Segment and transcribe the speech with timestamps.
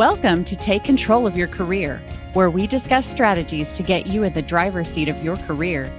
[0.00, 2.00] Welcome to Take Control of Your Career,
[2.32, 5.92] where we discuss strategies to get you in the driver's seat of your career.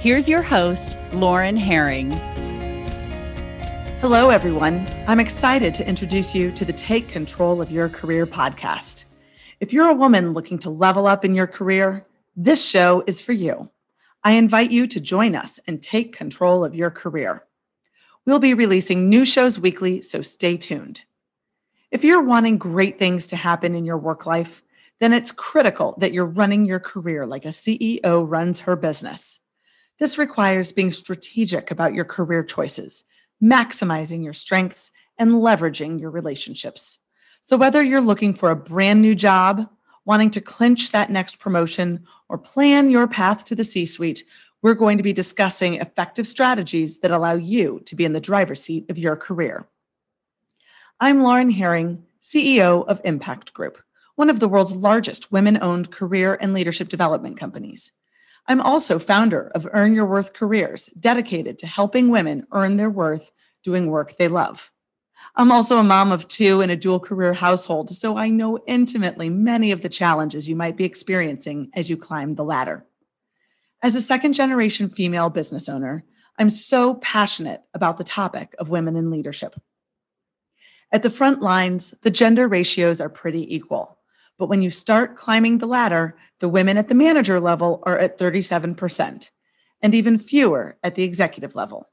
[0.00, 2.12] Here's your host, Lauren Herring.
[4.00, 4.86] Hello, everyone.
[5.06, 9.04] I'm excited to introduce you to the Take Control of Your Career podcast.
[9.60, 13.32] If you're a woman looking to level up in your career, this show is for
[13.32, 13.68] you.
[14.24, 17.44] I invite you to join us and take control of your career.
[18.24, 21.02] We'll be releasing new shows weekly, so stay tuned.
[21.92, 24.62] If you're wanting great things to happen in your work life,
[24.98, 29.40] then it's critical that you're running your career like a CEO runs her business.
[29.98, 33.04] This requires being strategic about your career choices,
[33.42, 36.98] maximizing your strengths, and leveraging your relationships.
[37.42, 39.68] So, whether you're looking for a brand new job,
[40.06, 44.24] wanting to clinch that next promotion, or plan your path to the C suite,
[44.62, 48.62] we're going to be discussing effective strategies that allow you to be in the driver's
[48.62, 49.68] seat of your career.
[51.02, 53.76] I'm Lauren Herring, CEO of Impact Group,
[54.14, 57.90] one of the world's largest women owned career and leadership development companies.
[58.46, 63.32] I'm also founder of Earn Your Worth Careers, dedicated to helping women earn their worth
[63.64, 64.70] doing work they love.
[65.34, 69.28] I'm also a mom of two in a dual career household, so I know intimately
[69.28, 72.86] many of the challenges you might be experiencing as you climb the ladder.
[73.82, 76.04] As a second generation female business owner,
[76.38, 79.56] I'm so passionate about the topic of women in leadership.
[80.92, 83.98] At the front lines, the gender ratios are pretty equal.
[84.38, 88.18] But when you start climbing the ladder, the women at the manager level are at
[88.18, 89.30] 37%,
[89.80, 91.88] and even fewer at the executive level.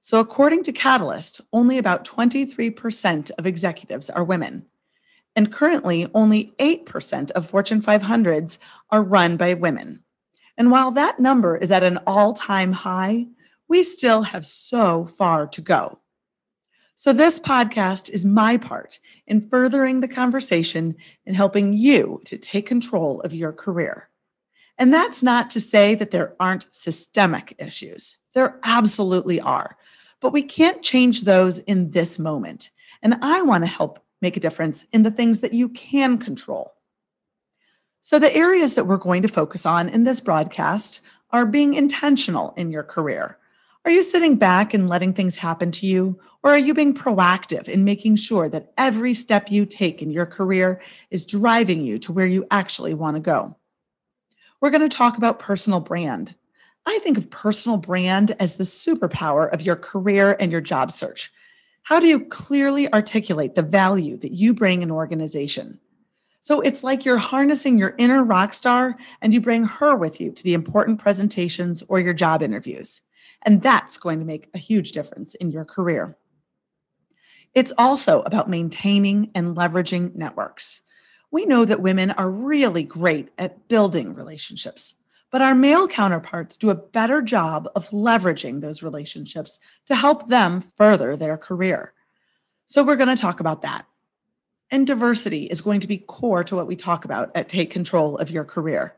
[0.00, 4.66] So, according to Catalyst, only about 23% of executives are women.
[5.36, 8.58] And currently, only 8% of Fortune 500s
[8.90, 10.02] are run by women.
[10.58, 13.28] And while that number is at an all time high,
[13.68, 16.01] we still have so far to go.
[16.94, 20.94] So, this podcast is my part in furthering the conversation
[21.26, 24.08] and helping you to take control of your career.
[24.78, 29.76] And that's not to say that there aren't systemic issues, there absolutely are.
[30.20, 32.70] But we can't change those in this moment.
[33.02, 36.74] And I want to help make a difference in the things that you can control.
[38.02, 41.00] So, the areas that we're going to focus on in this broadcast
[41.30, 43.38] are being intentional in your career
[43.84, 46.20] are you sitting back and letting things happen to you?
[46.44, 50.26] Or are you being proactive in making sure that every step you take in your
[50.26, 53.56] career is driving you to where you actually want to go?
[54.60, 56.34] We're going to talk about personal brand.
[56.86, 61.32] I think of personal brand as the superpower of your career and your job search.
[61.82, 65.80] How do you clearly articulate the value that you bring an organization?
[66.42, 70.32] So it's like you're harnessing your inner rock star and you bring her with you
[70.32, 73.00] to the important presentations or your job interviews.
[73.42, 76.16] And that's going to make a huge difference in your career.
[77.54, 80.82] It's also about maintaining and leveraging networks.
[81.30, 84.96] We know that women are really great at building relationships,
[85.30, 90.60] but our male counterparts do a better job of leveraging those relationships to help them
[90.60, 91.92] further their career.
[92.66, 93.86] So, we're going to talk about that.
[94.72, 98.16] And diversity is going to be core to what we talk about at Take Control
[98.16, 98.96] of Your Career.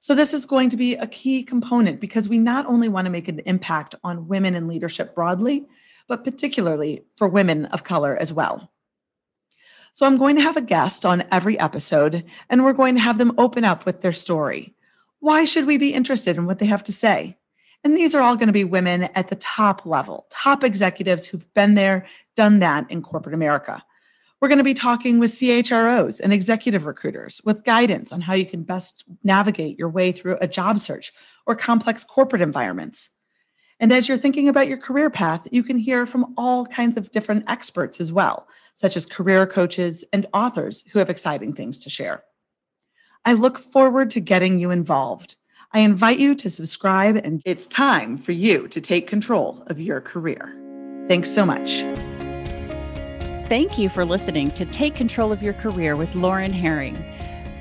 [0.00, 3.10] So, this is going to be a key component because we not only want to
[3.10, 5.66] make an impact on women in leadership broadly,
[6.08, 8.72] but particularly for women of color as well.
[9.92, 13.18] So, I'm going to have a guest on every episode, and we're going to have
[13.18, 14.74] them open up with their story.
[15.20, 17.36] Why should we be interested in what they have to say?
[17.84, 21.52] And these are all going to be women at the top level, top executives who've
[21.52, 23.84] been there, done that in corporate America.
[24.42, 28.44] We're going to be talking with CHROs and executive recruiters with guidance on how you
[28.44, 31.12] can best navigate your way through a job search
[31.46, 33.10] or complex corporate environments.
[33.78, 37.12] And as you're thinking about your career path, you can hear from all kinds of
[37.12, 41.88] different experts as well, such as career coaches and authors who have exciting things to
[41.88, 42.24] share.
[43.24, 45.36] I look forward to getting you involved.
[45.70, 50.00] I invite you to subscribe, and it's time for you to take control of your
[50.00, 50.52] career.
[51.06, 51.84] Thanks so much.
[53.48, 57.04] Thank you for listening to Take Control of Your Career with Lauren Herring.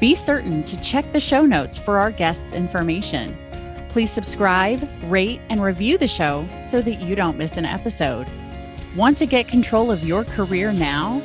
[0.00, 3.36] Be certain to check the show notes for our guests' information.
[3.88, 8.26] Please subscribe, rate, and review the show so that you don't miss an episode.
[8.96, 11.20] Want to get control of your career now?